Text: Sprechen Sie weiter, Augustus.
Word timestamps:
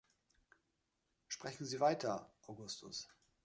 Sprechen 1.27 1.67
Sie 1.67 1.79
weiter, 1.79 2.33
Augustus. 2.47 3.07